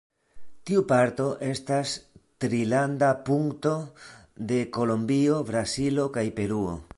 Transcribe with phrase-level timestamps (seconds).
[0.69, 1.91] Tiu parto estas
[2.45, 3.75] Trilanda punkto
[4.53, 6.75] de Kolombio, Brazilo kaj Peruo.